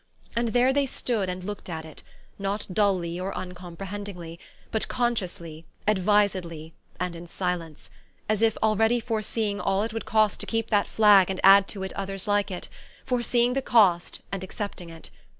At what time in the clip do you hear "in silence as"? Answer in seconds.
7.15-8.41